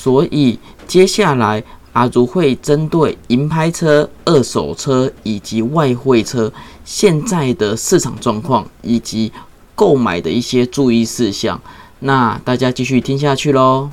[0.00, 0.56] 所以
[0.86, 1.60] 接下来
[1.92, 6.52] 阿如会针对银拍车、二手车以及外汇车
[6.84, 9.32] 现在的市场状况以及
[9.74, 11.60] 购买的一些注意事项，
[11.98, 13.90] 那大家继续听下去喽。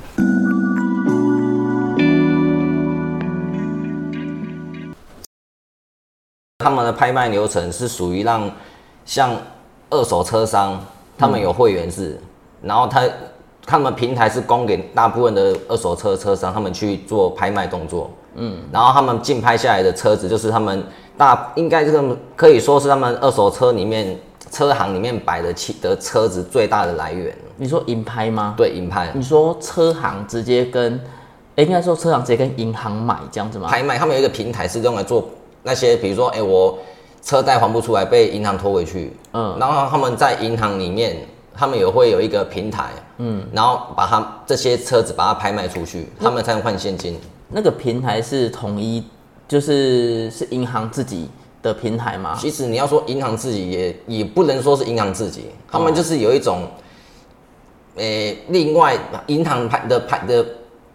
[6.58, 8.48] 他们的拍卖流程是属于让
[9.04, 9.36] 像
[9.90, 10.80] 二手车商，
[11.18, 12.20] 他们有会员制，
[12.62, 13.02] 然后他
[13.66, 20.84] 他们平台是供给大部分的二手车车商他们去做拍卖动作，嗯，然后他们竞拍下来的车子就是他们
[21.18, 24.16] 大应该这个可以说是他们二手车里面
[24.52, 27.36] 车行里面摆的汽的车子最大的来源。
[27.56, 28.54] 你说银拍吗？
[28.56, 31.00] 对，银拍你说车行直接跟，
[31.56, 33.66] 诶应该说车行直接跟银行买这样子吗？
[33.68, 35.26] 拍卖，他们有一个平台是用来做
[35.62, 36.78] 那些，比如说，哎、我
[37.22, 41.16] 车贷还不出来，被银行拖回去，嗯然后他们在银行里面，
[41.54, 47.18] 他们也会有一个平台，嗯，然后把他这些车子把它拍卖出去，他们才能换现金。
[47.48, 49.04] 那个平台是统一，
[49.48, 51.30] 就是是银行自己
[51.62, 52.36] 的平台吗？
[52.38, 56.68] 其实你要说银行自己也也不能说是银行自己，他们就是有一种，
[57.94, 60.44] 诶、另外银行拍的拍的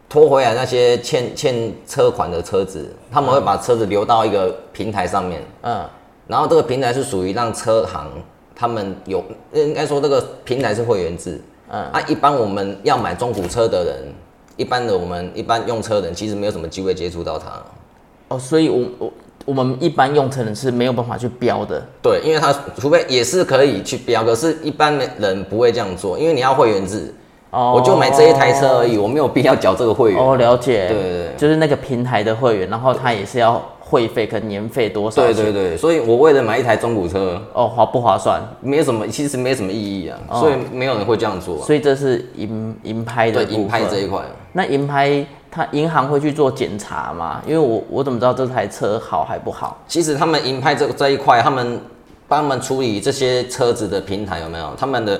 [0.09, 5.89] 拖回来那些欠欠车款的车子，他们会把车子留到一个平台上面，嗯，
[6.27, 8.07] 然后这个平台是属于让车行
[8.53, 9.23] 他们有，
[9.53, 11.41] 应该说这个平台是会员制。
[11.73, 14.13] 嗯啊，一般我们要买中古车的人，
[14.57, 17.45] 一般的我们一般用车的人其实没有什么机会接触到它。
[18.27, 19.13] 哦，所以我我
[19.45, 21.81] 我们一般用车人是没有办法去标的。
[22.01, 27.13] 对，因为它除非也是可以去标，可是一般的人不会这样做，因为你要会员制，
[27.51, 30.21] 哦我就买这一台车而已，我没有必要缴这个会员。
[30.21, 30.87] 哦，了解。
[30.89, 35.35] 对对对就是那个平台的会员，然后他也是要会费跟年费多少钱？
[35.35, 38.41] 对对对，所以我为了买一台中古车，哦，划不划算？
[38.61, 44.21] 没有什么，其实没什么意义啊，所以没有人会这样做啊、所以这是银银拍的对，部银拍这一块。
[44.53, 47.41] 那银拍，它银行会去做检查吗？
[47.45, 49.77] 因为我我怎么知道这台车好还不好？
[49.89, 51.77] 其实他们银拍这这一块，他们
[52.29, 54.73] 帮他们处理这些车子的平台有没有？
[54.77, 55.19] 他们的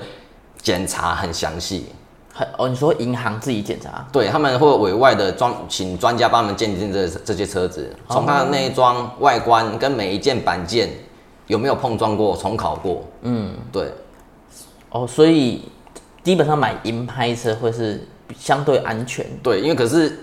[0.62, 1.88] 检查很详细，
[2.34, 4.06] 很哦，你说银行自己检查？
[4.12, 10.90] 对他们会委外的专请专家帮他们鉴定这这些车子，从它的内装、外观跟每一件板件
[11.48, 13.04] 有没有碰撞过、重考过。
[13.24, 13.92] 嗯，对，
[14.92, 15.64] 哦，所以
[16.24, 19.26] 基本上买银拍车会是相对安全。
[19.44, 20.18] 对，因为可是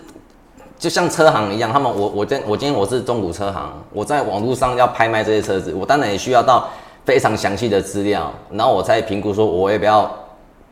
[0.79, 6.71] 就像车行一样，他们我我今我今天我是中古车行，我在网络上要拍卖这些车子，我当然也需要到
[7.05, 10.11] 非常详细的资料，然后我才评估说我要不要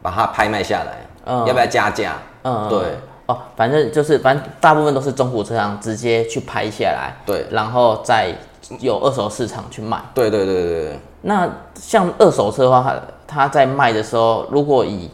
[0.00, 1.46] 把它拍卖下来，嗯。
[1.46, 2.14] 要不要加价？
[2.42, 2.80] 嗯，对。
[3.26, 7.44] 哦，反正就是反正大部分都是中古车行直接去拍下来，对。
[7.50, 8.32] 然后再
[8.78, 10.00] 有二手市场去卖。
[10.14, 10.82] 对对对对对。
[10.84, 15.10] 对，那像二手车的话，它它在卖的时候，如果以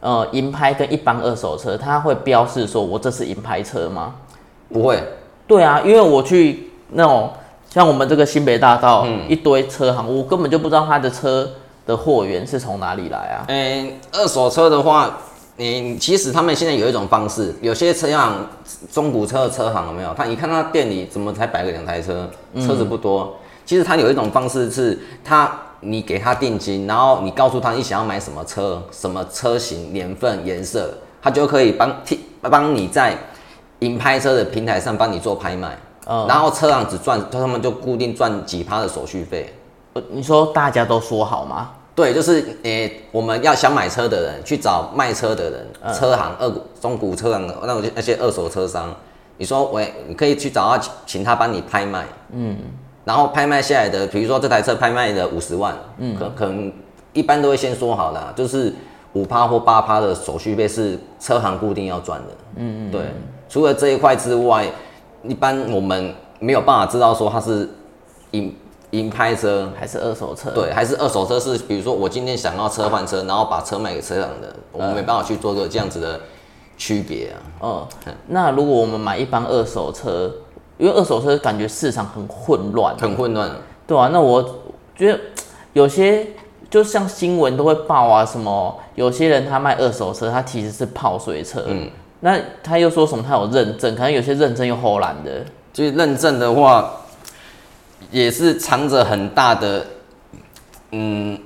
[0.00, 4.14] 呃银拍跟一般二手车，它会标示说我这是银拍车吗？
[4.72, 5.00] 不会，
[5.46, 7.30] 对啊，因为我去那种
[7.68, 11.48] 像我们这个新北大道、一堆车行，我根本就不知道他的车
[11.90, 13.44] 的货源是从哪里来啊。
[13.48, 15.10] 嗯、二手车的话，
[15.56, 18.46] 你其实他们现在有一种方式，有些车行
[18.92, 20.14] 中古车的车行有没有？
[20.14, 22.30] 他你看他店里怎么才摆个两台车，
[22.64, 23.36] 车子不多。
[23.66, 33.16] 其实他有一种方式是，他你给他定金，然后你告诉他你想要买什么车、什么车型、年份、颜色，他就可以帮替帮你在
[33.80, 35.76] 银拍车的平台上帮你做拍卖。
[36.06, 39.54] 嗯然后车行只赚，他们就固定赚几趴的手续费。
[39.92, 41.70] 呃你说大家都说好吗？
[41.94, 48.94] 对，就是诶、我们要想买车的人去找卖车的人，车行、二股中古车行那种那些二手车商，
[49.36, 52.56] 你说喂，你可以去找他，请请他帮你拍卖，嗯，
[53.04, 56.72] 然后拍卖下来的，比如说这台车拍卖的五十万，嗯，可可能
[57.12, 58.72] 一般都会先说好了，就是
[59.12, 63.02] 五趴或八趴的手续费是车行固定要赚的，嗯嗯，对，
[63.48, 64.64] 除了这一块之外，
[65.24, 67.68] 一般我们没有办法知道说它是
[68.30, 68.56] 银
[68.90, 70.50] 银拍车，还是二手车？
[70.50, 76.20] 对，还是二手车是，比如说我今天想要车换车，然后把车卖给车行的，我们没办法去做个这样子的
[76.76, 77.86] 区别啊。
[78.06, 80.30] 嗯，那如果我们买一般二手车，
[80.76, 83.50] 因为二手车感觉市场很混乱，很混乱。
[83.86, 84.42] 对啊，那我
[84.96, 85.20] 觉得
[85.72, 86.26] 有些
[86.70, 91.88] 就像新闻都会报啊，什么有些人他卖二手车，他其实是泡水车，嗯，
[92.20, 96.99] 那他又说什么他有认证，可能有些认证又后来的，就是认证的话，
[98.10, 99.86] 也是藏着很大的
[100.92, 101.38] 嗯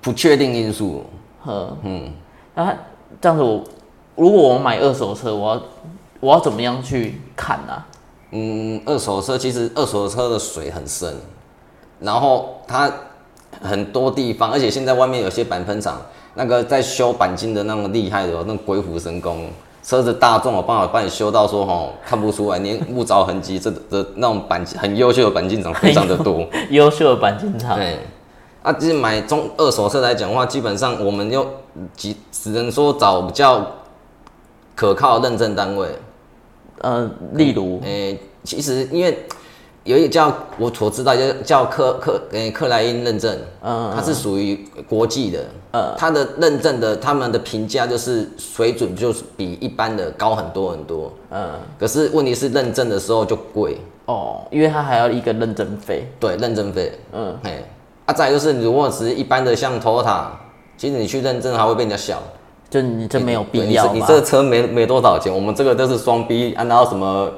[0.00, 1.04] 不确定因素。
[1.42, 2.10] 呵，嗯，
[2.54, 2.76] 那他
[3.20, 3.64] 这样子我，
[4.16, 5.62] 如果我买二手车，我要
[6.20, 7.86] 我要怎么样去看啊？
[8.32, 11.14] 嗯，二手车其实二手车的水很深，
[12.00, 12.90] 然后它
[13.62, 16.00] 很多地方，而且现在外面有些板喷厂，
[16.34, 19.48] 那个在修钣金的那么厉害的哦，那鬼斧神工，
[19.86, 26.44] 车子大众，有办法帮你修到说吼看不出来，连木凿痕迹，这的那种钣很优秀的钣金厂非常的多。
[26.70, 27.78] 优秀的钣金厂。
[27.78, 28.00] 对，
[28.64, 31.46] 啊，其实买中二手车来讲的话，基本上我们又
[31.96, 33.64] 只只能说找比较
[34.74, 35.86] 可靠的认证单位。
[36.80, 39.24] 呃，例如，诶、其实因为
[39.86, 45.38] 有一个叫我所知道叫叫克克诶克莱因认证，嗯它是属于国际的，
[45.70, 45.94] 嗯。
[45.96, 56.04] 它的认证的他们的评价就是水准就是比一般的高很多很多，嗯，可是问题是认证的时候就贵，哦，因为它还要一个认证费。
[56.18, 57.64] 对，认证费，嗯，嘿，
[58.06, 60.24] 啊，再来就是如果只是一般的像 Toyota，
[60.76, 62.20] 其实你去认证还会被人家笑。
[62.68, 67.30] 就你这没有必要你这你这个车没没多少钱，我们这个都是双 B，按照什么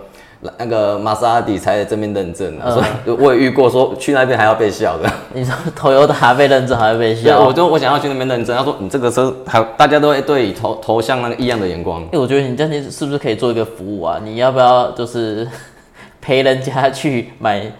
[0.56, 5.11] 那个玛莎拉蒂才在这边认证啊，嗯所以我也遇过说去那边还要被笑的。
[5.35, 7.44] 你说 Toyota 被认证还要被对，笑？
[7.44, 12.02] 我就我想要去那边认证，他说你这个车还大家都会对你投投向那个异样的眼光。
[12.12, 14.20] 哎、我觉得你这样是不是可以做一个服务啊？
[14.23, 15.46] 你要不要就是
[16.23, 17.73] 陪人家去买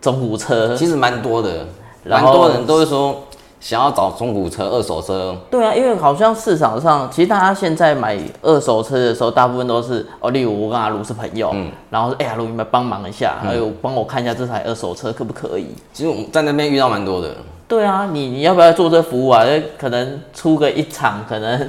[0.00, 0.74] 中古车？
[0.74, 1.64] 其实蛮多的，
[2.04, 3.24] 蛮多人都会说
[3.60, 5.36] 想要找中古车、二手车。
[5.50, 15.66] 对啊，因为好像市场上，其实大家现在买二手车的时候，大部分都是哦，例如我跟阿卢是朋友，嗯然后说哎呀，卢你们帮忙一下，还有帮我看一下这台二手车可不可以？
[15.92, 17.34] 其实我们在那边遇到蛮多的。
[17.66, 19.44] 对啊，你你要不要做这服务啊？
[19.44, 21.68] 那可能出个一场，可能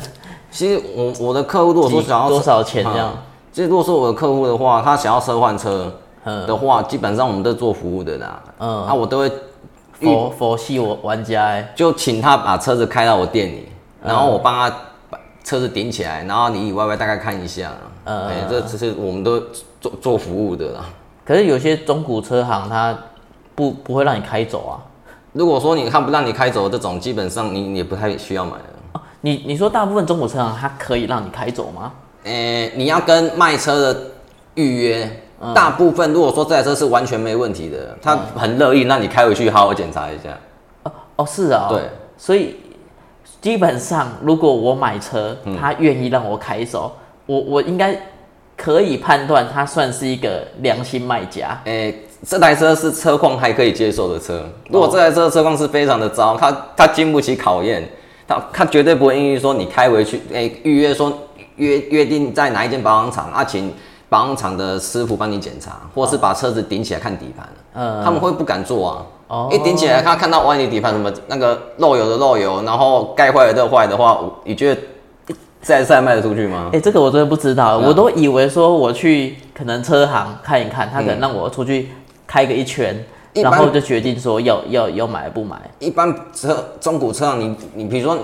[0.51, 3.09] 其实我我的客户如果说想要多少钱这样？
[3.13, 3.18] 嗯
[3.51, 5.91] 其实如果说我的客户的话，他想要车换车
[6.24, 8.39] 嗯的话，基本上我们都做服务的啦。
[8.59, 9.31] 嗯啊，我都会
[10.01, 13.68] 佛佛系我玩家哎、就请他把车子开到我店里，
[14.04, 14.75] 然后我嗯帮他
[15.10, 17.72] 把车子顶起来，然后里里外外大概看一下。
[18.06, 19.40] 嗯哎，这这是我们都
[19.81, 20.86] 做做服务的啦。
[21.25, 22.98] 可是有些中古车行他
[23.54, 24.81] 不不会让你开走啊。
[25.34, 28.63] 如果说你看不让你开走这种，基本上你你也不太需要买了。
[28.94, 31.92] 哦你你说大部分中古车行它可以让你开走吗？
[32.24, 34.01] 诶、你要跟卖车的
[34.56, 40.38] 预约，嗯大部分如果说这台车是完全没问题的，他很乐意那你开回去好好检查一下。
[41.15, 41.81] 哦，是啊、对，
[42.18, 42.56] 所以
[43.41, 46.94] 基本上如果我买车，嗯他愿意让我开走，
[47.25, 47.97] 我我应该
[48.57, 51.59] 可以判断他算是一个良心卖家。
[51.65, 54.45] 诶、这台车是车况还可以接受的车。
[54.69, 57.88] 如果这台车的车况是非常的糟，它它经不起考验，
[58.27, 61.18] 他他绝对不会愿意说你开回去，诶、预约说
[61.56, 63.74] 约约定在哪一间保养厂啊，请
[64.10, 67.48] 保养厂的师傅帮你检查，或是把车子顶起来看底盘。
[67.76, 69.06] 嗯他们会不敢做啊。
[69.28, 74.82] 哦一顶起来，他看到万一底盘什么那个漏油的漏油，然后盖坏的漏坏的话，你觉得
[75.62, 76.80] 这台车还卖得出去吗哎、？
[76.80, 81.90] 这个我真的不知道，我都以为说我去可能车行看一看，他可能嗯让我出去
[82.26, 85.58] 开个一圈，一然后就决定说要要要买不买。
[85.78, 88.18] 一般车中古车行，你你比如说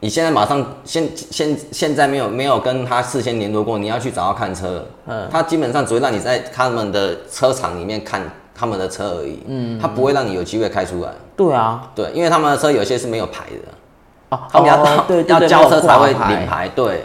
[0.00, 5.26] 你现在马上现现现在没有没有跟他事先联络过，你要去找他看车，嗯。
[5.30, 8.22] 他基本上只会让你在他们的车厂里面看
[8.54, 17.04] 他们的车而已，嗯，他不会让你有机会开出来，对啊，对，因为他们的车有些是没有牌的，哦，他们要到、哦对对要交车才会领牌，对，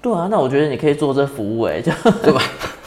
[0.00, 1.90] 对啊，那我觉得你可以做这服务哎，就
[2.22, 2.42] 对吧？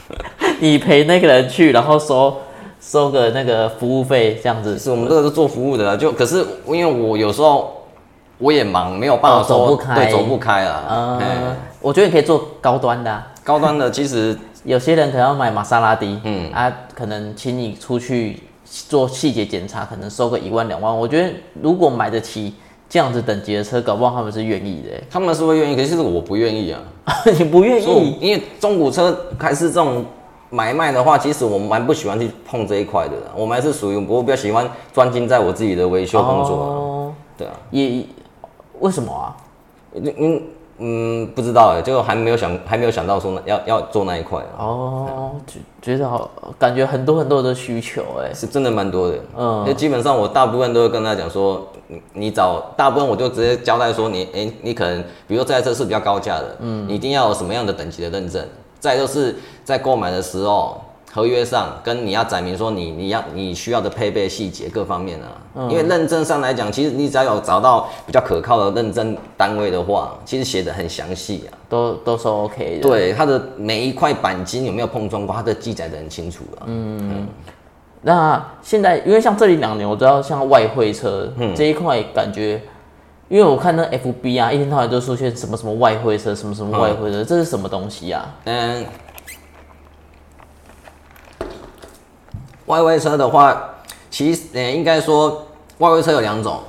[0.60, 2.38] 你陪那个人去，然后收
[2.80, 4.78] 收个那个服务费这样子。
[4.78, 7.83] 是我们这个是做服务的啦，就可是因为我有时候
[8.38, 10.86] 我也忙，没有办法哦走说、不开对，走不开啊。
[10.90, 11.38] 嗯哎，
[11.82, 20.98] 我觉得你可以做高端的啊、高端的其实有些人可能要买玛莎拉蒂，嗯啊，可能请你出去做细节检查，可能收个一万两万。
[20.98, 21.30] 我觉得
[21.62, 22.54] 如果买得起
[22.90, 25.04] 这样子等级的车，搞不好他们是愿意的欸。
[25.10, 26.80] 他们是会愿意，可是我不愿意啊。
[27.38, 28.18] 你不愿意？
[28.20, 30.06] 因为中古车还是这种
[30.50, 33.14] 买卖的话，其实我蛮不喜欢去碰这一块的。
[33.36, 38.06] 我们还是属于我比较喜欢专精在我自己的维修工作啊、哦，对啊，也
[38.84, 39.36] 为什么啊？
[39.96, 40.42] 嗯
[40.80, 48.34] 嗯，不知道哎，就还没有想还没有想到说那要要做那一块啊，哦，觉觉得好，感觉很多很多的需求哎。
[48.34, 49.18] 是真的蛮多的。
[49.38, 58.46] 嗯就基本上我大部分都会跟他讲说，你你找大部分我就直接交代说你，哎、你可能比如说这台车是比较高价的，嗯，你一定要有什么样的等级的认证。
[58.80, 60.82] 再就是在购买的时候，
[61.14, 71.54] 合约上跟你要载明说你你要你需要的配备细节各方面啊，因为认证上来讲，其实你只要有找到比较可靠的认证单位的话，其实写的很详细啊。
[71.70, 76.66] 都都是 OK 的。，对，它的每一块钣金有没有碰撞过，它的记载的很清楚啊。
[78.02, 82.62] 那现在因为像这里两年，我知道像外汇车、嗯这一块，感觉
[83.30, 88.36] 因为我看那 FB 啊，一天到晚都出现什么什么外汇车，什么什么外汇车，这是什么东西啊？
[88.44, 88.86] 嗯，
[92.66, 93.62] 外汇车的话，
[94.10, 95.46] 其实呃应该说
[95.80, 96.60] 外汇车有两种，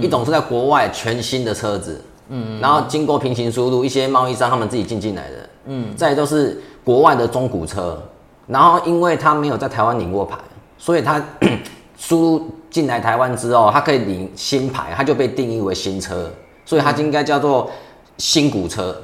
[0.00, 8.00] 一种是在国外全新的车子，嗯，然后经过平行输入，一些贸易商他们自己进进来的，嗯，再就是国外的中古车，
[8.46, 10.38] 然后因为他没有在台湾领过牌，
[10.78, 11.22] 所以他
[11.98, 16.30] 输入进来台湾之后，他可以领新牌，他就被定义为新车，
[16.64, 17.70] 所以它应该叫做
[18.18, 18.96] 新古车。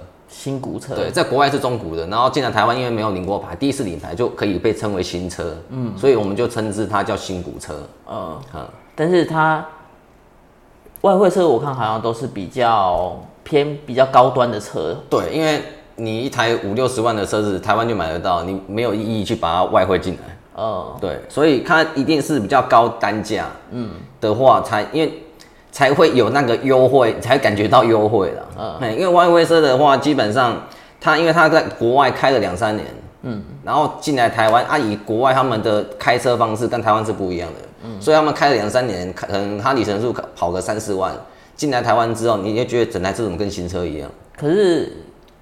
[0.46, 7.74] 新古车对，在国外是中古的，然后进来台湾，因为没有领过牌，第一次领牌就可以被称为新车，嗯，所以我们就称之它叫新古车。
[8.08, 8.40] 嗯，
[8.94, 9.66] 但是它
[11.00, 14.96] 外汇车我看好像都是比较偏比较高端的车。
[15.10, 15.60] 对，因为
[15.96, 20.62] 你一台五六十万的车子，台湾就买得到，你没有意义去把它外汇进来。
[20.62, 25.12] 哦，对，所以它一定是比较高单价，嗯的话才因为。
[25.76, 28.78] 才会有那个优惠，才感觉到优惠了。
[28.80, 30.58] 嗯，因为外汇车的话，基本上
[30.98, 32.88] 它因为它在国外开了两三年，
[33.20, 41.12] 嗯，然后进来台湾，啊，以国外他们的开车方式跟台湾是不一样的，嗯，所以他们开了两三年，可能它里程数跑个三四万，
[41.54, 44.10] 进来台湾之后，你就觉得整台这种跟新车一样。
[44.34, 44.90] 可是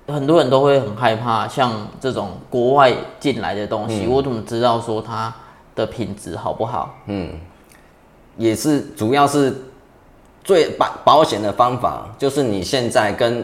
[0.08, 5.32] 很多人都会很害怕，像这种国外进来的东西，我怎么知道说它
[5.76, 6.96] 的品质好不好？
[7.06, 7.30] 嗯，
[8.36, 9.54] 也是，主要是。
[10.44, 13.42] 最保保险的方法就是你现在跟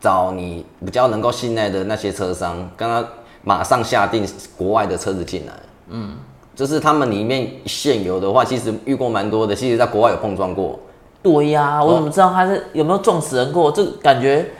[0.00, 3.06] 找你比较能够信赖的那些车商，跟他
[3.44, 4.26] 马上下定
[4.56, 5.52] 国外的车子进来。
[5.90, 6.16] 嗯，
[6.56, 10.76] 就是他们里面现有的话，其实遇过蛮多的，其实在国外有碰撞过。
[11.22, 13.70] 对呀，我怎么知道他是有没有撞死人过？
[13.70, 14.50] 这感觉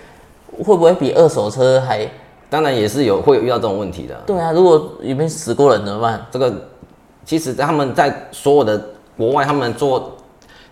[0.59, 2.09] 会不会比二手车还？
[2.49, 4.15] 当然也是有会有遇到这种问题的。
[4.27, 6.25] 对啊，如果里面死过人怎么办？
[6.31, 6.53] 这个
[7.25, 8.81] 其实他们在所有的
[9.17, 10.13] 国外，他们做。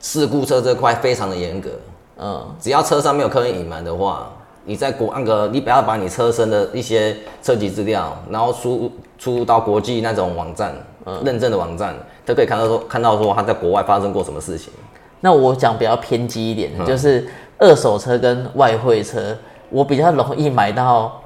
[0.00, 1.70] 事故车这块非常的严格，
[2.18, 4.30] 嗯，只要车上没有刻意隐瞒的话，
[4.64, 10.74] 你在国那个你不要把你车身的一些车籍资料，然后输出到国际那种网站，
[11.04, 14.72] 嗯，认证的网站，都可以看到说看到说他在国外发生过什么事情。
[15.20, 17.28] 那我讲比较偏激一点，就是
[17.58, 19.36] 二手车跟外汇车，
[19.70, 21.20] 我比较容易买到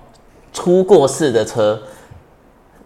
[0.52, 1.80] 出过事的车，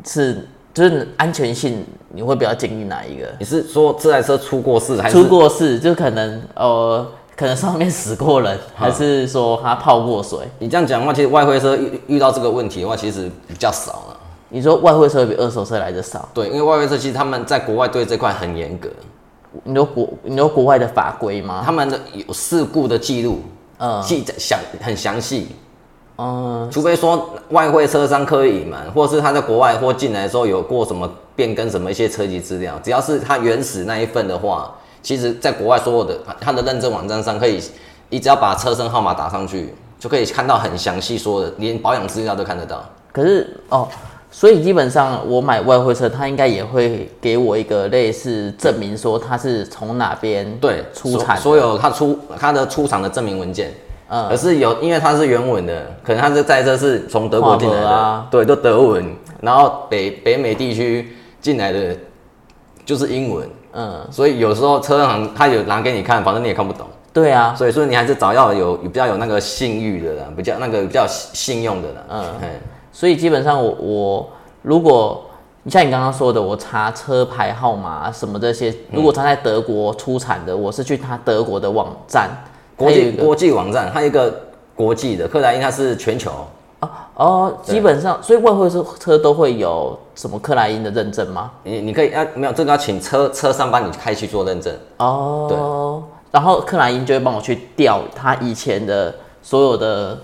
[0.04, 0.48] 是。
[0.76, 3.26] 就是安全性，你会比较建议哪一个？
[3.38, 5.78] 你是说这台车出过事还是出过事？
[5.78, 10.40] 就可能呃，可能上面死过人， 还是说它泡过水？
[10.58, 14.16] 你这样讲的话，其实外汇车遇遇到这个问题的话，其实比较少了。
[14.50, 16.28] 你说外汇车比二手车来的少？
[16.34, 18.90] 对，因为外汇车其实他们在国外对这块很严格。
[19.64, 21.62] 你说国，你说国外的法规吗？
[21.64, 23.40] 他们的有事故的记录，
[23.78, 25.48] 嗯，记载详很详细。
[26.16, 37.60] 哦，除非说外汇车商刻意隐瞒，或是他在国外或进来的时候有过什么变更什么一些车籍资料，只要是他原始那一份的话，其实在国外所有的他的认证网站上可以，
[38.08, 42.82] 你只要把车身号码打上去，就可以看到很详细说的，连保养资料都看得到。
[43.12, 43.86] 可是哦，
[44.30, 53.70] 所以基本上我买外汇车，他应该也会给我一个类似证明，说他是从哪边对出产，所有他出他的出厂的证明文件。
[54.08, 59.04] 嗯，可是有，因为它是原文的，可能它是在这是从德国进来的，对，都德文，
[59.40, 61.96] 然后北北美地区进来的
[62.84, 66.86] 就是英文，嗯，所以有时候车行他有拿给你看，反正你也看不懂。
[67.12, 71.96] 对啊，所以说你还是找要有比较有那个信誉的人，比较那个比较信用的人。
[72.10, 72.24] 嗯，
[72.92, 74.28] 所以基本上我我
[74.62, 75.24] 如果
[75.64, 82.30] 你像你刚刚说的，我查车牌号码什么这些，如果他在德国出产的，我是去他德国的网站。
[82.76, 84.32] 国际国际网站，它一个
[84.74, 86.30] 国际的克莱因，它是全球
[86.80, 91.50] 哦哦，基本上，所以外汇车车都会有什么克莱因的认证吗？
[91.62, 95.46] 你你可以啊，没有这个要请车车商帮你开去做认证哦。
[95.48, 95.56] 对，
[96.30, 100.18] 然后克莱因就会帮我去调他以前的所有的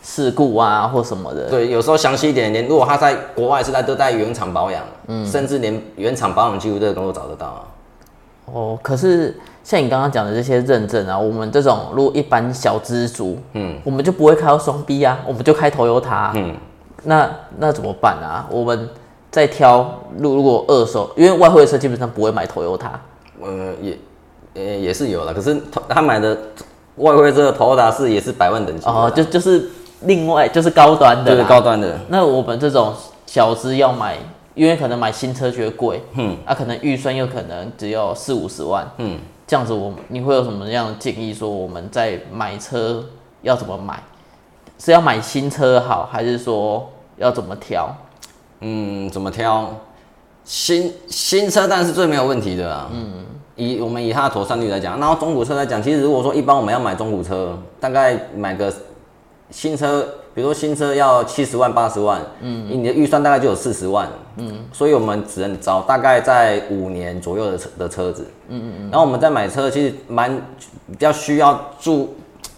[0.00, 1.50] 事故啊或什么的。
[1.50, 7.62] 对，有时候详细一点，连如果他在国外是在都在原厂保养，嗯，甚至连原厂保养记录这个都找得到啊。
[8.52, 9.36] 哦，可是。
[9.66, 16.54] 像你刚刚讲的这些认证啊，我们这种如果一般小资族，嗯，我们就不会开到双 B 啊，我们就开头油塔，嗯，
[17.02, 18.46] 那那怎么办啊？
[18.48, 18.88] 我们
[19.28, 22.92] 再挑，如如果二手，因为外汇车基本上不会买头油塔，
[23.42, 23.98] 呃，也
[24.54, 26.38] 呃也是有了，可是他买的
[26.98, 29.68] 外汇车头油塔是也是百万等级哦，就就是
[30.02, 31.98] 另外就是高端的，对高端的。
[32.06, 32.94] 那我们这种
[33.26, 34.16] 小资要买，
[34.54, 39.18] 因为可能买新车觉得贵，嗯，啊，可能预算又可能只有四五十万，嗯。
[39.46, 41.32] 这样子，我你会有什么样的建议？
[41.32, 43.04] 说我们在买车
[43.42, 44.02] 要怎么买？
[44.78, 47.88] 是要买新车好，还是说要怎么挑？
[48.60, 49.70] 嗯，怎么挑？
[50.44, 52.88] 新新车当然是最没有问题的啦。
[52.92, 53.24] 嗯，
[53.54, 58.72] 以我们以它的妥善率来讲，然后中古车来讲，其实如果说一般我们要买中古车，大概买个
[59.50, 60.06] 新车。
[60.34, 68.90] 比如说新车要七十万八十万，嗯，你的预算大概就有四十万，嗯，所以我们只能找大概在五年左右的车的车子，嗯嗯嗯。
[68.90, 70.30] 然后我们在买车其实蛮
[70.88, 72.14] 比较需要注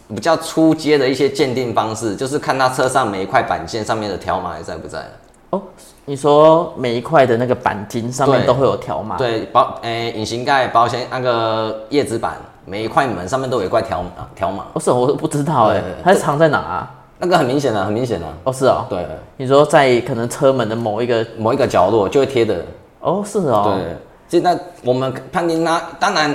[0.09, 5.09] 比较出街的一些鉴定方式，就是看它车上每一块板件上面的条码还在不在。
[5.51, 5.63] 哦，
[6.05, 16.95] 你说每一块的那个钣金上面都会有条码，对，保诶、隐形盖、保险那个叶子板，每一块门上面都有一块条码条码，哦是哦我都不知道哎对，它是藏在哪啊？
[17.19, 18.27] 那个很明显的，很明显的。
[18.45, 19.05] 哦是哦，对，
[19.37, 22.65] 你说在可能车门的某一个，某一个角落就会贴的。
[23.01, 23.97] 哦是哦，对，
[24.29, 26.35] 现在我们判定它，当然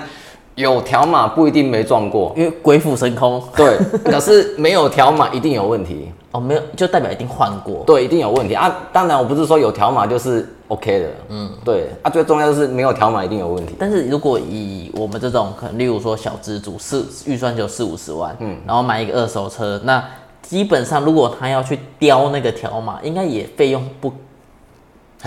[0.55, 8.53] 有条码不一定没撞过，因为鬼斧神工，对，可是没有条码一定有问题，哦没有就代表一定换过，对，一定有问题。
[8.53, 8.75] 啊。
[8.91, 11.89] 当然我不是说有条码就是 OK 的，嗯，对。
[12.01, 13.75] 啊，最重要的是没有条码一定有问题。
[13.79, 20.03] 但是如果以我们这种可能，例如说小资主四预算就四五十万，嗯，然后买一个二手车，那
[20.41, 24.11] 基本上如果他要去雕那个条码，应该也费用不，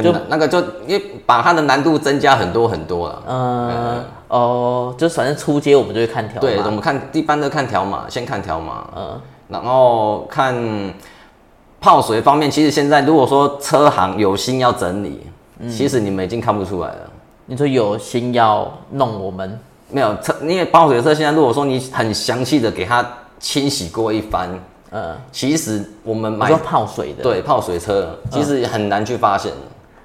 [0.03, 3.23] 就那个就因为把它的难度增加很多很多了。
[3.27, 10.55] 呃，哦，就反正出街我们就会看条对，我码，们看一般都看条码，先看条码，嗯，然后看
[11.81, 15.27] 泡水方面，其实现在如果说车行有心要整理，
[15.61, 17.11] 嗯其实你们已经看不出来了。
[17.47, 19.59] 你说有心要弄我们，
[19.91, 23.07] 没有车，因为泡水车现在如果说你很详细的给它
[23.39, 24.51] 清洗过一番，
[24.91, 29.53] 呃，其实我们买泡水的，，对泡水车其实很难去发现。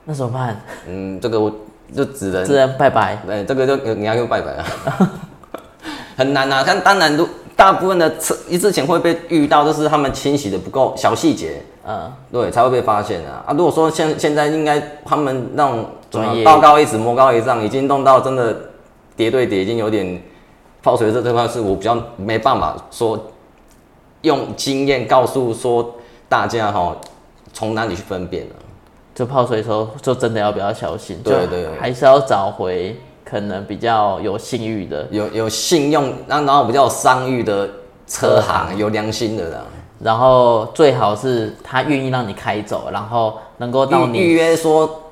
[0.06, 0.62] 那怎么办？
[0.88, 1.52] 嗯，这个我
[1.96, 4.66] 就只能只能拜拜，对，这个就你要用拜拜了，
[6.16, 6.64] 很难啊。
[6.66, 13.44] 但当然，如大部分的车一之前会被遇到，就是他们清洗的不够小细节，嗯，对，才会被发现啊。
[13.48, 18.56] 啊，如果说现现在应该他们那种专业道高一尺魔高一丈，已经弄到真的
[19.16, 20.22] 叠对叠，已经有点
[20.82, 23.20] 泡水这这块是我比较没办法说
[24.22, 25.96] 用经验告诉说
[26.28, 26.96] 大家哈，
[27.54, 28.56] 从哪里去分辨了。
[29.14, 32.96] 就泡水的时候就真的要比较小心，就对对还是要找回
[33.32, 37.66] 可能比较有信誉的，有有信用，然后比较有商誉的
[38.06, 39.64] 车车行，有良心的啦。
[40.04, 45.04] 然后最好是他愿意让你开走，然后能够到你预约说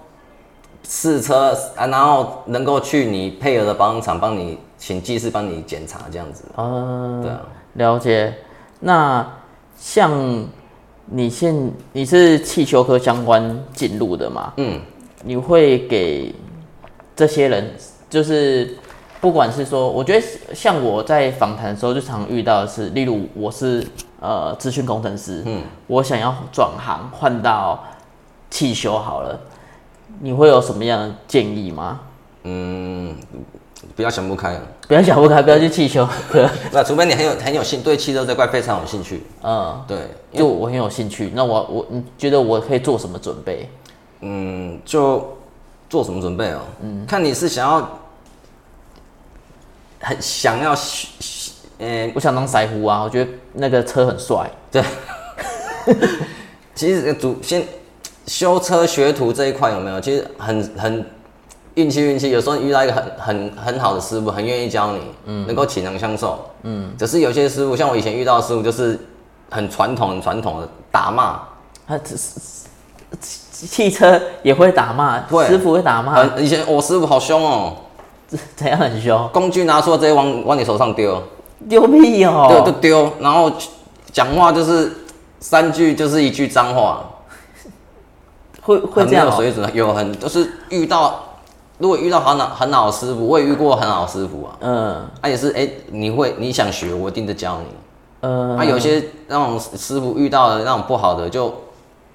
[0.85, 6.43] 试车啊，然后能够去你配合的保养厂帮你请技师帮你检查这样子。
[6.55, 7.41] 呃对啊，
[7.75, 8.33] 了解。
[8.81, 9.25] 那
[9.77, 10.11] 像
[11.05, 14.51] 你现你是汽修科相关进入的嘛？
[14.57, 14.81] 嗯，
[15.23, 16.35] 你会给
[17.15, 17.73] 这些人，
[18.09, 18.75] 就是
[19.21, 23.85] 不管是说，我觉得像我在访谈的时候就常遇到的是，例如我是
[24.19, 27.83] 呃资讯工程师，嗯，我想要转行换到
[28.49, 29.39] 汽修好了，
[30.21, 31.99] 你会有什么样的建议吗？
[32.43, 33.15] 嗯，
[33.95, 34.61] 不要想不开啊。
[34.87, 39.21] 不要想不开，不要去汽修科， 那除非你很有很有兴对汽车这块非常有兴趣。
[39.43, 39.97] 嗯，对，
[40.33, 43.69] 就我很有兴趣，那我我你觉得我可以做什么准备？
[44.21, 45.37] 嗯，就
[45.89, 46.61] 做什么准备哦？
[46.81, 47.99] 嗯，看你是想要
[49.99, 51.07] 很想要学，
[51.79, 54.83] 呃，我想当腮胡啊，我觉得那个车很帅，对，
[56.75, 57.65] 其实主先
[58.27, 59.99] 修车学徒这一块有没有？
[59.99, 61.05] 其实很很
[61.73, 66.93] 运气运气，有时候遇到一个很很很好的师傅，很愿意教你，嗯，能够倾囊相授，嗯。
[66.97, 68.99] 只是有些师傅，像我以前遇到的师傅，就是
[69.49, 71.41] 很传统、很传统的打骂，
[71.87, 72.67] 他只是
[73.67, 77.73] 汽车也会打骂，对师傅会打骂，以前我师傅好凶哦，
[78.55, 79.29] 怎样很凶？
[79.33, 81.21] 工具拿出来直接往往你手上丢，
[81.67, 82.47] 丢屁哦！
[82.49, 83.51] 对，就丢，然后
[84.11, 84.91] 讲话就是
[85.39, 87.03] 三句就是一句脏话。
[88.61, 91.23] 会会这样哦、有水准，有很就是遇到，
[91.79, 95.07] 如果遇到很好很好的师傅，我也遇过很好的师傅啊，嗯。
[95.21, 97.65] 他也是哎、你会你想学，我一定得教你。
[98.21, 101.51] 嗯，啊，有些那种师傅遇到的那种不好的，就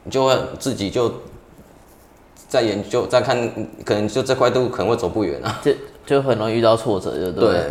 [0.04, 1.12] 你就会自己就
[2.48, 3.36] 在研究，再看，
[3.84, 5.60] 可能就这块路可能会走不远啊。
[5.62, 5.72] 就
[6.06, 7.52] 就很容易遇到挫折，对不对？
[7.52, 7.70] 对，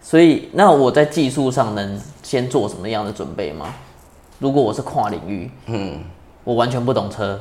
[0.00, 3.74] 所以那我在技术上能先做什么样的准备吗？
[4.38, 6.00] 如果我是跨领域，嗯，
[6.42, 7.40] 我完全不懂车，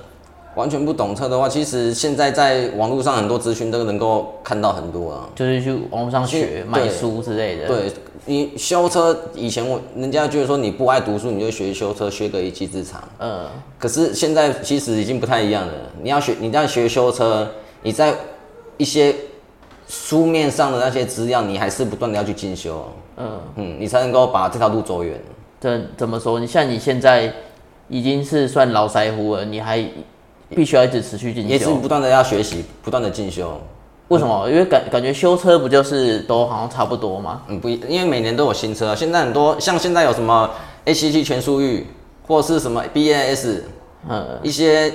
[0.56, 5.30] 完全不懂车的话，其实现在在网络上很多资讯都能够看到很多啊。
[5.36, 7.92] 就是去网络上学对买书之类的。，对
[8.26, 13.04] 你修车，以前我人家就是说你不爱读书，你就学修车，学个一技之长。
[13.20, 13.46] 嗯，
[13.78, 15.74] 可是现在其实已经不太一样了。
[16.02, 17.48] 你要学，你要学修车，
[17.82, 18.14] 你在
[18.78, 19.14] 一些
[19.88, 22.88] 书面上的那些资料，你还是不断的要去进修。
[23.18, 25.20] 嗯，嗯，你才能够把这条路走远。
[25.60, 26.40] 怎怎么说？
[26.40, 27.32] 你像你现在
[27.90, 29.86] 已经是算老腮胡了，你还
[30.54, 31.88] 必须要一直持续进修也是不。
[31.88, 33.60] 断的要学习，不断的进修。
[34.10, 34.50] 为什么？
[34.50, 37.42] 因为感感觉修车不就是都好像差不多吗？
[37.48, 38.96] 嗯，不一，因为每年都有新车啊。
[38.96, 40.50] 现在很多像现在有什么
[40.86, 41.88] ACC 全速域，
[42.28, 43.62] 或是什么 BAS，
[44.10, 44.94] 嗯一些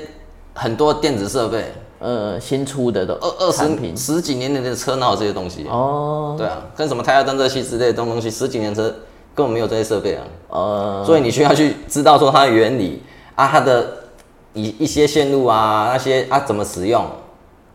[0.55, 5.67] 很多电子设备，呃，新出的都二二产品十十几年的车哪有这些东西？
[5.69, 8.83] 哦，对啊，跟什么胎压侦测器之类的东东西，十几年车
[9.35, 10.23] 根本没有这些设备啊。
[10.51, 13.03] 呃，所以你需要去知道说它的原理
[13.35, 13.87] 啊，它的
[14.63, 17.05] 一一些线路啊，那些啊怎么使用，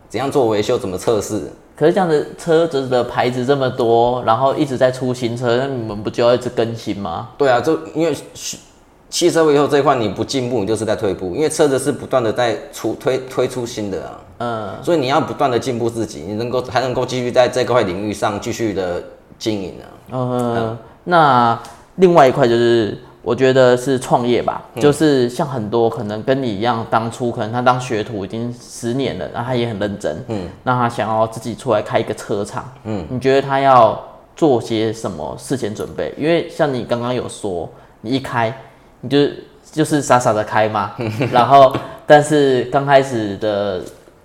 [0.08, 1.50] 怎样做维修，怎么测试。
[1.76, 7.30] 可是这样子车子的牌子这么多，然后一直在出新车，那你们不就要一直更新吗？
[7.36, 8.58] 对啊，就因为汽
[9.10, 19.02] 汽车维修这一块你不进步，你就是在退步，因为车子是不断的在出推推出新的啊，嗯，所以你要不断的进步自己，你能够还能够继续在这块领域上继续的
[19.38, 19.86] 经营啊。
[20.12, 21.58] 嗯，那
[21.96, 33.98] 另外一块就是，我觉得是创业吧，就是像很多可能跟你一样，当初可能他当学徒已经十年了，那他也很认真，嗯，那他想要自己出来开一个车厂，嗯，你觉得他要
[34.36, 36.12] 做些什么事前准备？
[36.18, 37.66] 因为像你刚刚有说，
[38.02, 38.54] 你一开
[39.00, 39.26] 你就
[39.72, 40.92] 就是傻傻的开嘛，
[41.32, 41.74] 然后
[42.06, 43.82] 但是刚开始的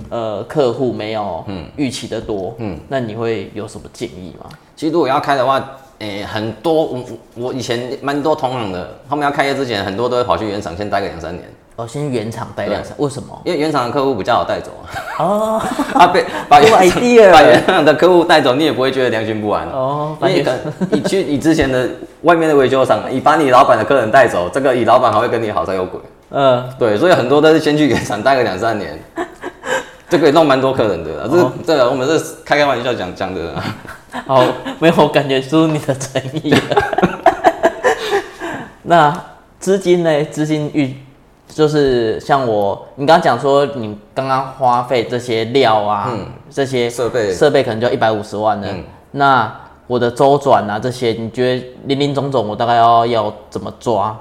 [0.09, 1.45] 呃客户没有
[1.77, 4.49] 预期的多，嗯，那你会有什么建议吗？
[4.75, 7.03] 其实如果要开的话，诶、很多我
[7.35, 11.43] 我以前蛮多同行的，他们要开业之前，很多都会跑去原厂先待个两三年，
[11.75, 13.37] 哦，先原厂待两三，为什么？
[13.43, 14.87] 因为原厂的客户比较好带走啊。
[15.19, 15.61] 哦
[15.93, 19.67] 啊，被把 原 idea 把原厂的客户带走，你也不会觉得良心不安。
[19.67, 20.51] 哦，因为可
[20.89, 21.89] 你去你之前的
[22.21, 25.99] 外面的维修厂，你把你老板的客人带走，这个你老板还会跟你好才有鬼。
[26.31, 28.97] 嗯，对，所以很多都是先去原厂待个两三年，
[30.07, 31.29] 这个也弄蛮多客人的啦。
[31.29, 33.63] 这哦这个我们是开开玩笑讲讲的啦。
[34.25, 34.43] 好，
[34.79, 36.59] 没有，我感觉出你的诚意了。
[38.83, 39.15] 那
[39.59, 40.23] 资金呢？
[40.25, 40.95] 资金预
[41.47, 46.11] 就是像我，你刚刚讲说你刚刚花费这些料啊，
[46.49, 48.67] 这些设备设备可能就一百五十万了。
[48.69, 49.51] 嗯那
[49.87, 54.15] 我的周转啊这些，你觉得零零总总我大概要要怎么抓？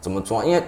[0.00, 0.44] 怎么抓？
[0.44, 0.60] 因为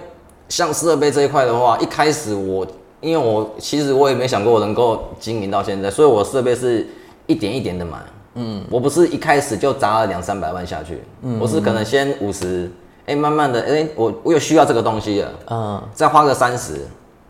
[0.47, 2.65] 像设备这一块的话，一开始我
[3.01, 6.87] 因为我其实我也没想过我能够经营到现在，所以我设备是
[7.27, 7.97] 一点一点的买。
[8.35, 11.01] 嗯，我不是一开始就砸了两三百万下去，
[11.39, 12.69] 我是可能先五十，
[13.05, 16.85] 哎，慢慢的，哎、我我有需要这个东西了，嗯，再花个三十，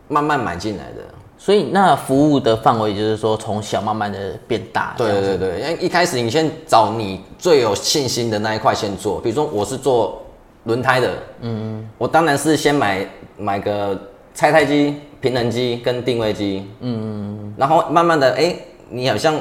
[0.07, 1.01] 慢慢买进来的。
[1.37, 4.95] 所以那服务的范围就是说从小慢慢的变大。
[4.97, 10.23] 对对对，因为一开始你先找你最有信心的那一块先做，比如说我是做
[10.63, 13.05] 轮胎的，嗯，我当然是先买
[13.37, 13.95] 买个
[14.33, 18.55] 拆胎机、平衡机跟定位机，嗯，然后慢慢的，哎、
[18.89, 19.35] 你好像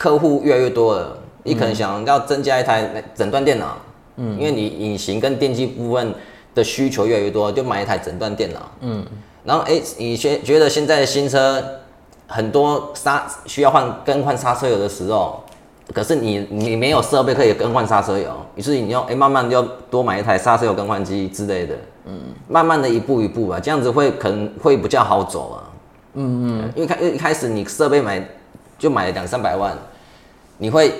[0.00, 3.76] 客户越来越多了，你可能想要增加一台诊断电脑，
[4.16, 6.14] 嗯，因为你隐形跟电机部分
[6.54, 9.04] 的需求越来越多，就买一台诊断电脑，嗯，
[9.44, 11.62] 然后哎、你觉觉得现在的新车
[12.26, 15.44] 很多刹需要换更换刹车油的时候，
[15.92, 19.60] 可是你你没有设备可以更换刹车油，于是你要哎、慢慢地要
[19.90, 21.74] 多买一台刹车油更换机之类的，
[22.06, 25.56] 嗯，慢慢的一步一步吧，这样子会可能会比较好走啊，
[26.14, 28.26] 嗯嗯，因为开一开始你设备买
[28.80, 29.78] 就买了两三百万，
[30.58, 30.92] 你会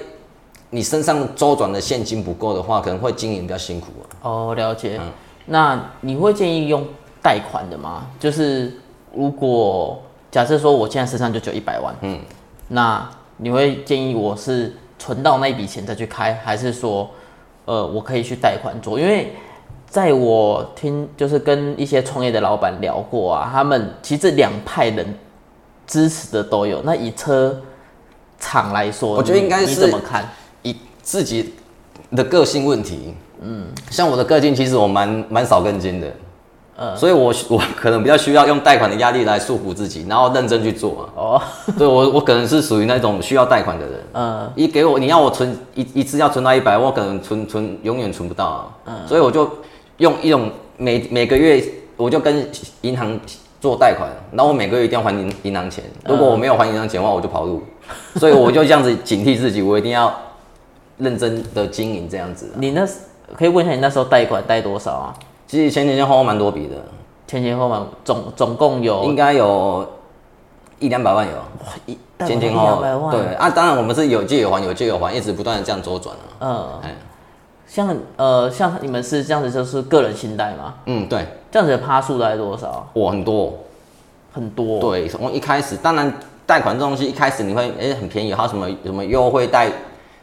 [0.70, 4.04] 你身上周转的现金不够的话，可能会经营比较辛苦啊。
[4.22, 4.98] 哦，了解。
[5.00, 5.10] 嗯
[5.46, 6.86] 那你会建议用
[7.20, 8.06] 贷款的吗？
[8.20, 8.72] 就是
[9.12, 12.20] 如果假设说我现在身上就只有一百万，嗯，
[12.68, 17.08] 那你会建议我是存到那一笔钱再去开，还是说，
[17.64, 19.00] 呃，我可以去贷款做？
[19.00, 19.32] 因为
[19.88, 25.18] 在我听就是跟一些创业的老板聊过啊，他们其实两派人
[25.84, 26.80] 支持的都有。
[26.82, 27.60] 那以车
[28.40, 30.28] 厂来说，我觉得你你应该是怎么看？
[30.62, 31.54] 以自己
[32.16, 36.06] 的个性问题，嗯，像我的个性，其实我蛮蛮少跟进的，
[36.76, 41.02] 嗯，所以我 我可能比较需要用贷款的压力来束缚自己，然后认真去做。
[41.02, 41.04] 啊。
[41.14, 41.42] 哦，
[41.78, 49.48] 对我我可能是属于那种需要贷款的人，嗯，一给我你要我存一一次要存到一百，我可能存存永远存不到啊，嗯，所以我就
[49.98, 51.62] 用一种每每个月
[51.96, 52.48] 我就跟
[52.80, 53.18] 银行
[53.60, 57.62] 做贷款，然后我每个月一定要还银银行钱，如果我没有还银行钱的话，我就跑路，
[58.16, 60.14] 所以我就这样子警惕自己，我一定要
[60.98, 62.56] 认真的经营这样子啊。
[62.58, 62.86] 你那
[63.36, 65.14] 可以问一下你那时候贷款贷多少啊？
[65.46, 66.76] 其实前几天花蛮多笔的，
[67.26, 69.88] 前前后后总总共有应该有
[70.78, 71.32] 一两百万有，
[71.86, 76.24] 一贷款前前一后后对，啊，当然我们是有借有还，有借有还，一直不断的这样周转啊。
[76.40, 76.94] 嗯，哎，
[77.66, 80.74] 像呃像你们是这样子，就是个人信贷吗？
[80.86, 82.88] 嗯，对，这样子的趴数大概多少？
[82.92, 83.52] 我很多。
[84.32, 86.14] 很多，，对，从一开始，当然
[86.50, 89.70] 贷款这东西一开始你会哎、很便宜，还有什么什么优惠贷，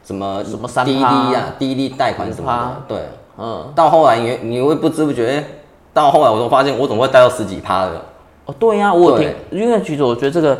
[0.05, 2.97] 什么什么3%滴滴啊，滴滴贷款什么的，对。
[3.37, 5.43] 嗯，到后来你你会不知不觉，哎
[5.93, 8.01] 到后来我都发现我怎么会贷到十几趴的，
[8.45, 10.59] 哦对呀、我有听，因为橘子，我觉得这个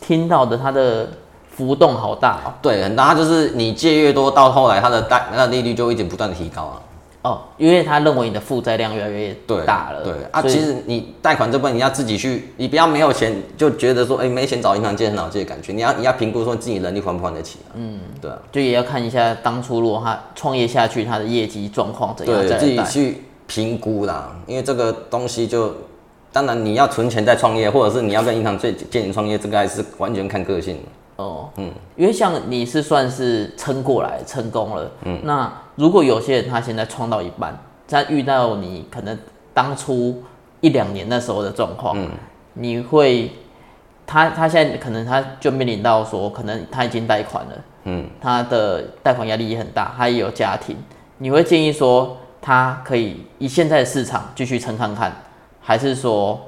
[0.00, 1.06] 听到的它的
[1.54, 2.48] 浮动好大哦。
[2.62, 6.80] 对，很大，它就是你借越多，到后来它的贷那利率就一直不断的提高啊。
[7.22, 10.02] 哦，因为他认为你的负债量越来越对，大了。
[10.02, 15.72] 对啊，其实你贷款这部分你要自己去，你不要没有钱就觉得说，哎、没钱找银行借很好借的感觉。
[15.72, 17.74] 你要你要评估说自己能力还不还得起啊。
[17.74, 22.82] 嗯，对啊，就也要看一下当初如果他创业下去，他的业绩状况怎样对自己。
[22.84, 25.72] 去评估啦，因为这个东西就，
[26.32, 30.78] 当然你要存钱再创业，或者是你要跟银行借借钱创业，这个还是完全看个性。
[31.16, 37.58] 哦，嗯，因为像你是算是撑过来成功了，嗯，那如果有些人他现在创到一半，
[37.88, 39.18] 他遇到你可能
[39.54, 40.22] 当初
[40.60, 42.10] 一两年那时候的状况，嗯，
[42.54, 43.30] 你会，
[44.06, 47.52] 他他现在可能他就面临到说，可能他已经贷款了，
[47.84, 50.76] 嗯，他的贷款压力也很大，他也有家庭，
[51.18, 55.12] 你会建议说他可以以现在的市场继续撑看看，
[55.60, 56.40] 还是说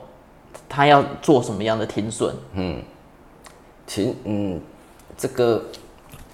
[0.68, 2.34] 他要做什么样的停损？
[2.54, 2.82] 嗯。
[3.86, 4.58] 停，嗯，
[5.14, 5.62] 这个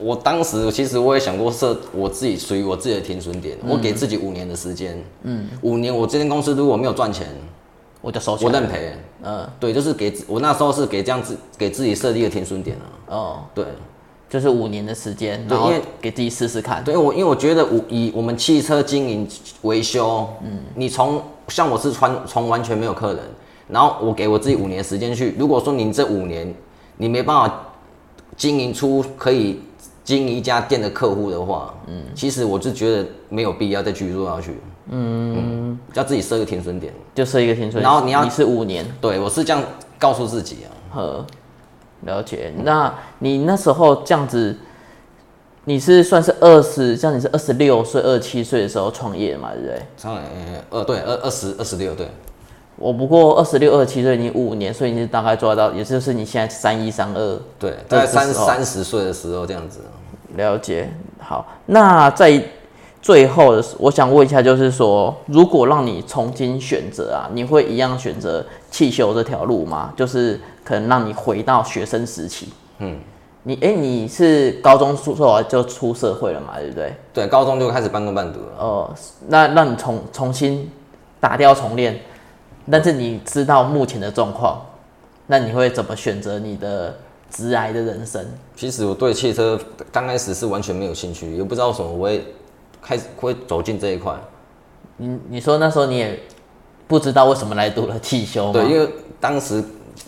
[0.00, 7.26] 我当时其实我也想过设我自己属于我自己的停损点，我给自己五年的时间，嗯，五年我这间公司如果没有赚钱，
[8.00, 8.50] 我就收起来。
[8.50, 8.92] 我认赔。
[9.22, 13.14] 嗯，对，就是给自我那时候是给这样子给自己设立的停损点啊。
[13.14, 13.64] 哦，对，
[14.30, 16.82] 就是五年的时间，然后对因为给自己试试看。
[16.82, 19.28] 对我因为我觉得我以我们汽车经营
[19.62, 23.22] 维修，嗯，你从像我是从从完全没有客人，
[23.68, 26.54] 然后我给我自己五年时间去，如果说你这五年
[26.96, 27.66] 你没办法
[28.36, 29.60] 经营出可以
[30.10, 36.92] 经营一家店的客户的话，嗯，其实我是觉得没有必要再继续做下去，嗯，要自己设一个停损点。
[37.14, 39.62] 就设一个停损，然后你要你是五年，对我是这样
[40.00, 41.26] 告诉自己啊，呵，
[42.00, 42.52] 了解。
[42.64, 44.56] 那你那时候这样子，
[45.64, 49.82] 你是算是二十，像你是二十六岁、二十七岁的时候创业嘛，对不对？
[49.96, 50.20] 创业
[50.70, 52.08] 二对二二十二十六对，
[52.74, 59.78] 我不过二十六、二十七岁，你五年，所以你是大概做得到，也就是你现在三一、三二，对，大概三三十岁的时候这样子。
[60.40, 60.88] 了解。
[61.20, 62.42] 好，那在
[63.00, 69.92] 最后的，我想问一下，就是说，如果让你重新选择啊，你会一样选择汽修这条路吗？
[69.96, 72.48] 就是可能让你回到学生时期。
[72.78, 72.98] 嗯，
[73.44, 76.94] 你哎、你是高中出出来就出社会了嘛，对不对？
[77.14, 78.56] 对，高中就开始半工半读了。
[78.58, 78.90] 哦、
[79.28, 80.70] 那让你重重新
[81.18, 81.98] 打掉重练，
[82.70, 84.60] 但是你知道目前的状况，
[85.26, 86.94] 那你会怎么选择你的
[87.30, 88.24] 直癌的人生？
[88.56, 89.58] 其实我对汽车
[89.92, 92.24] 刚开始是完全没有兴趣，也不知道为什么我会
[92.82, 94.14] 开始会走进这一块。
[94.96, 96.20] 你你说那时候你也
[96.86, 98.52] 不知道为什么来读了汽修吗？
[98.52, 98.88] 对，因为
[99.18, 99.62] 当时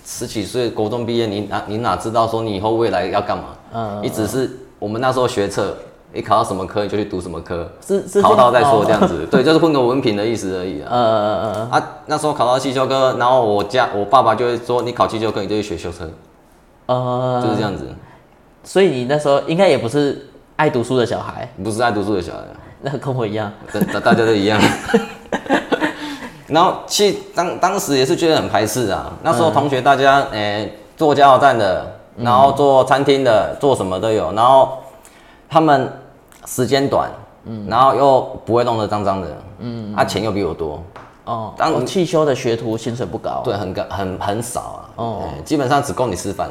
[0.05, 3.45] 十几岁高中毕业，你哪你哪知道说你以后未来要干嘛？
[3.75, 5.75] 嗯你只是我们那时候学测，
[6.13, 9.27] 你考到什么科你就去读什么科，是是考到再说这样哦子。
[9.31, 10.89] 对， 就是混个文凭的意思而已啊。
[10.91, 16.11] 嗯嗯嗯嗯，啊，那时候考到汽修科，然后我家我爸爸就会说，你考汽修科你就去学修车，
[16.93, 17.89] 呃，就是这样子。
[18.65, 22.41] 所以你那时候应该也不是爱读书的小孩，不是爱读书的小孩。
[22.81, 23.51] 那跟我一样。
[23.73, 24.61] 大大大家都一样。
[26.49, 29.11] 然后其实当当时也是觉得很排斥啊。
[29.23, 34.33] 那时候同学大家诶、做加油站的，然后做餐厅的，做什么都有。
[34.33, 34.79] 然后
[35.49, 35.91] 他们
[36.47, 37.11] 时间短，
[37.47, 39.29] 嗯然后又不会弄得脏脏的，
[39.61, 40.83] 嗯，啊钱又比我多，
[41.25, 43.41] 哦，当汽修的学徒薪水不高。
[43.45, 46.51] 对，很高很很少啊，哦哦，基本上只够你吃饭。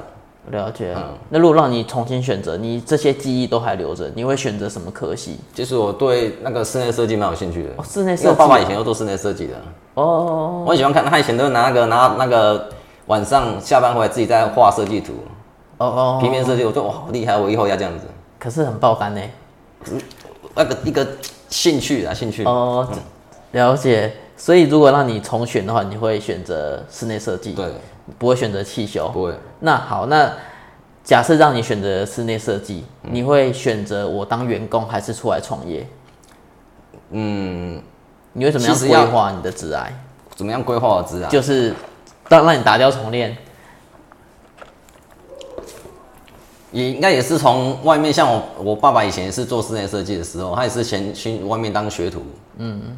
[0.50, 0.94] 了解。
[0.96, 5.40] 嗯那如果让你重新选择，你这些记忆都还留着，你会选择什么科系？
[5.54, 8.28] 就是我对那个室内设计蛮有兴趣的，哦，室内设计。
[8.30, 9.54] 我爸爸以前又做室内设计的。
[9.94, 12.70] 哦，我很喜欢看，他以前都是拿那个拿那个
[13.06, 15.14] 晚上下班回来自己在画设计图，
[15.78, 18.06] 哦哦，平面设计，我说哇好厉害，我以后要这样子，
[18.40, 19.22] 可是很爆肝呢。
[20.56, 21.08] 那个一个
[21.50, 22.44] 兴趣啊兴趣。
[22.46, 22.88] 哦，
[23.52, 24.12] 了解。
[24.38, 27.66] 所以如果让你重选的话，你会选择室内设计，对，
[28.18, 29.10] 不会选择汽修。
[29.10, 30.32] 不会，那好，那
[31.04, 35.88] 假设让你选择室内设计，你会选择我当员工还是出来创业？
[37.12, 37.82] 嗯，
[38.34, 39.88] 你会怎么样规划你的职涯？
[40.36, 41.30] 怎么样规划我职啊？
[41.30, 41.74] 就是
[42.30, 43.38] 让让你打掉重练。
[46.72, 52.24] 也应该也是从外面，像我我爸爸以前也是做室内设计的时候，他也是先去外面当学徒，
[52.56, 52.98] 嗯，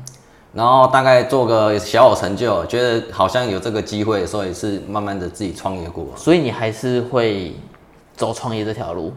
[0.53, 7.55] 然后大概做个小有成就，觉得好像有这个机会，所以是慢慢的自己创业过，所以你还是会
[8.15, 9.11] 走创业这条路。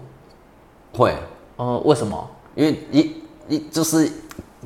[0.97, 1.15] 会，
[1.57, 2.27] 呃，为什么？
[2.55, 3.13] 因为一
[3.49, 4.11] 一就是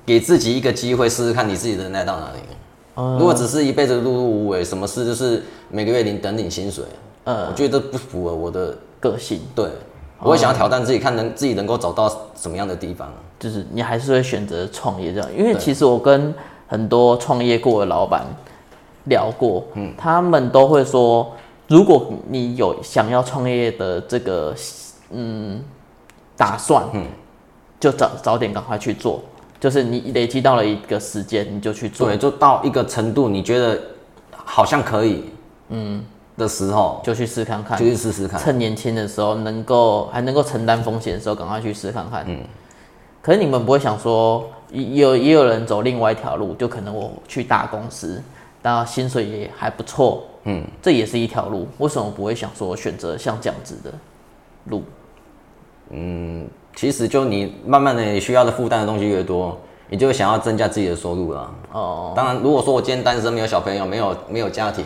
[0.07, 2.39] 给自己一个机会试试看你自己的能耐到哪里。
[2.95, 6.85] 呃如果只是一辈子碌碌无为，什么事就是每个月领等领薪水，
[7.25, 9.67] 嗯我觉得这不符合我的个性对。
[10.23, 12.07] 我会想要挑战自己，看能自己能够走到
[12.37, 13.11] 什么样的地方。
[13.39, 16.35] 就是你还是会选择创业这样，因为其实我跟
[16.71, 18.25] 很多创业过的老板
[19.07, 21.33] 聊过，嗯，他们都会说，
[21.67, 24.55] 如果你有想要创业的这个
[25.11, 25.61] 嗯
[26.37, 27.05] 打算，嗯，
[27.81, 29.21] 就早早点赶快去做，
[29.59, 33.77] 就是你累积到了一个时间，你就去做，对，就到一个程度，你觉得
[34.33, 35.25] 好像可以，
[35.71, 36.05] 嗯。
[36.37, 37.79] 的时候，就去试看看。
[37.79, 38.41] 就，去试试看。
[38.41, 42.25] 趁年轻的时候能够还能够承担风险的时候，赶快去试看看。
[42.27, 42.41] 嗯，
[43.21, 48.23] 可是你们不会想说，也有也有人走另外一条路，就可能我去大公司，
[48.63, 51.67] 当然薪水也还不错，嗯，这也是一条路。
[51.79, 53.93] 为什么不会想说选择像这样子的
[54.67, 54.83] 路？
[55.91, 61.51] 嗯其实就你慢慢的你需要的负担的东西越多，你就会想要增加自己的收入了。
[61.73, 64.85] 哦，当然，如果说我今天单身，没有小朋友，没有没有家庭，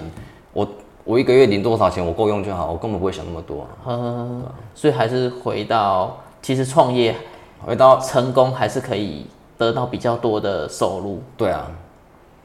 [0.54, 0.66] 我
[1.04, 3.66] 我一个月领多少钱，我够用就好，我根本不会想那么多。
[3.86, 4.42] 嗯，
[4.74, 7.14] 所以还是回到，其实创业
[7.60, 11.22] 回到成功还是可以得到比较多的收入。
[11.36, 11.70] 对啊，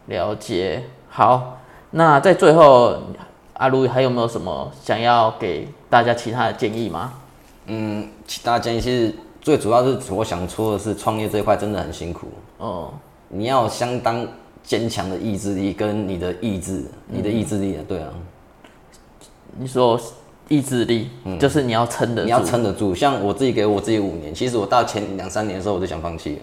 [0.08, 1.58] 了解，好，
[1.92, 2.98] 那在最后，
[3.54, 7.14] 阿卢还有没有什么想要给大家其他的建议吗？
[7.66, 12.92] 嗯，其他建议其实最主要是我想说的是，创业这一块真的很辛苦，哦，
[13.28, 14.26] 你要相当
[14.64, 18.10] 坚强的意志力跟你的意志，你的意志力啊，对啊，
[19.58, 20.00] 你说
[20.48, 22.96] 意志力，就是你要撑得住，你要撑得住。
[22.96, 26.42] 像我自己给我自己五年，其实我到前两三年的时候我就想放弃了，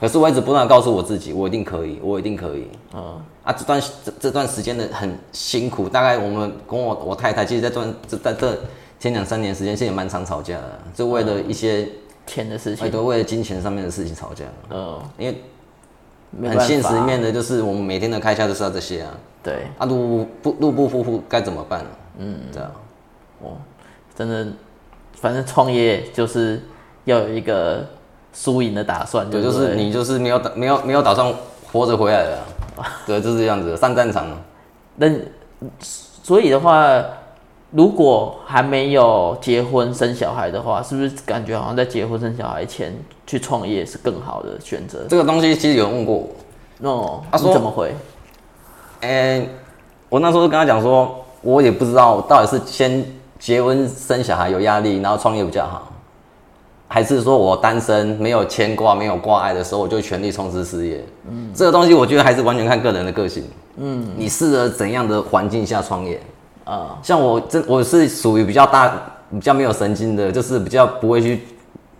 [0.00, 2.68] 可是我一直不断的告诉我自己，我一定可以，我一定可以。
[2.94, 8.58] 嗯，啊，这段这这段时间的很辛苦，大概我们跟我我太太，其实在段这在这
[8.98, 11.88] 前两三年时间，其实也蛮常吵架的，就为了一些，
[12.26, 14.44] 钱的事哎，情，都为了金钱上面的事情吵架。
[14.70, 19.10] 嗯，因为很现实面的，就是我们每天的开销就是要这些啊，
[19.42, 21.84] 对，啊，入不入不敷敷该怎么办？
[22.18, 22.70] 嗯，这样。
[23.40, 23.56] 哦
[24.14, 24.46] 真的，
[25.14, 26.62] 反正创业就是
[27.04, 27.84] 要有一个
[28.32, 31.32] 输赢的打算，对，就是你就是没有打没有没有打算
[31.70, 32.38] 活着回来的
[32.76, 34.36] 啊、 对，就是这样子，上战场了。
[34.96, 35.08] 那
[35.80, 37.02] 所以的话，
[37.70, 42.94] 如果还没有结婚生小孩的话，是不是感觉好像在结婚生小孩前
[43.26, 45.06] 去创业是更好的选择？
[45.08, 46.14] 这个东西其实有人问过
[46.80, 47.94] 我，哦，他说你怎么回？
[49.02, 49.46] 哎、
[50.08, 53.04] 我那时候就跟他讲说，我也不知道到底是先
[53.38, 55.91] 结婚生小孩有压力，然后创业比较好，
[56.92, 61.02] 还是说我单身没有牵挂、没有挂碍的时候，我就全力冲刺事业。
[61.30, 63.42] 嗯，这个东西我觉得还是完全看个人的个性。
[63.78, 66.20] 嗯，你适合怎样的环境下创业？
[66.64, 68.92] 啊、像我这我是属于比较大、
[69.30, 71.40] 比较没有神经的，就是比较不会去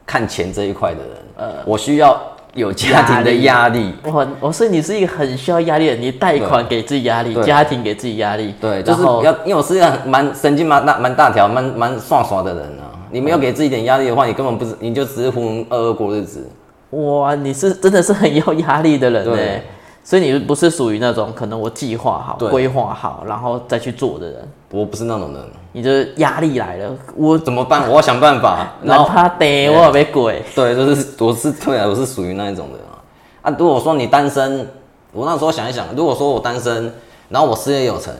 [0.05, 1.11] 看钱这一块的人。
[1.38, 2.20] 呃，我需要
[2.52, 3.94] 有家庭的压力。
[4.05, 12.91] 我我所以你是一个很需要压力的，你贷款给自己压力，家庭给自己压力，对，就是然后要，因为我是一个很蛮神经蛮大蛮大条、蛮蛮耍耍的人啊。
[13.12, 16.48] 你没有给自己一点压力的话，你根本不是，你就只是浑浑噩噩过日子。
[16.90, 19.62] 哇，你是真的是很有压力的人呢对。
[20.05, 24.48] 所以你不是属于那种可能我计划好、对规划好，然后再去做的人。
[24.70, 27.88] 我不是那种人，你就是压力来了，我怎么办？
[27.88, 28.66] 我要想办法。
[28.83, 30.42] 然后，哪怕得我也被鬼。
[30.57, 32.98] 对，就是我是对啊，我是属于那一种的啊。
[33.42, 34.66] 啊，如果说你单身，
[35.12, 36.92] 我那时候想一想，如果说我单身，
[37.29, 38.12] 然后我事业有成，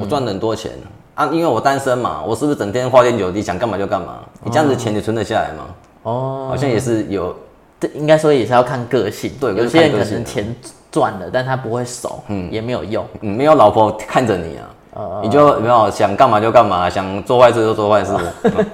[0.00, 0.72] 我赚了很多钱、
[1.20, 4.20] 啊，因为我单身嘛，我是不是整天花天酒地，想干嘛就干嘛？
[4.42, 5.64] 你这样子钱你存得下来吗？
[6.04, 7.36] 哦，好像也是有，
[7.78, 9.30] 这应该说也是要看个性。
[9.38, 10.56] 对有些人可能钱
[10.90, 13.04] 赚了，但他不会守，嗯也没有用。
[13.20, 14.56] 嗯，没有老婆看着你
[14.96, 18.16] 啊，你就有没有想干嘛就干嘛，想做坏事就做坏事。
[18.44, 18.66] 嗯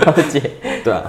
[0.00, 0.50] 了解。
[0.82, 1.02] 对啊，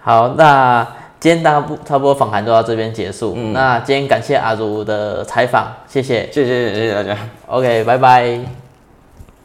[0.00, 0.82] 好，那
[1.20, 3.34] 今天大不差不多访谈就到这边结束。
[3.52, 6.30] 那今天感谢阿如的采访，谢谢。
[6.32, 7.14] 谢谢谢谢大家。
[7.46, 8.61] OK，拜拜。